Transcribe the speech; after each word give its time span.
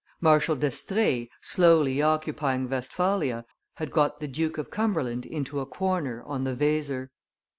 Marshal 0.19 0.55
d'Estrees, 0.55 1.27
slowly 1.41 2.01
occupying 2.01 2.67
Westphalia, 2.67 3.45
had 3.75 3.91
got 3.91 4.17
the 4.17 4.27
Duke 4.27 4.57
of 4.57 4.71
Cumberland 4.71 5.27
into 5.27 5.59
a 5.59 5.65
corner 5.67 6.23
on 6.25 6.43
the 6.43 6.55
Weser. 6.55 7.11